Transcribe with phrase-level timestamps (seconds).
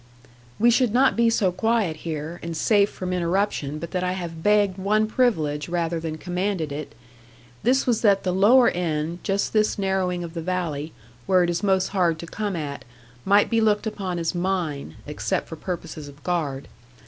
[0.57, 4.41] 'We should not be so quiet here, and safe from interruption but that I have
[4.41, 6.95] begged one privilege rather than commanded it.
[7.61, 10.91] This was that the lower end, just this narrowing of the valley,
[11.27, 12.83] where it is most hard to come at,
[13.25, 16.67] might be looked upon as mine, except for purposes of guard.